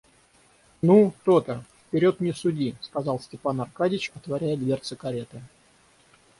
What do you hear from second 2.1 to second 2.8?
не суди,—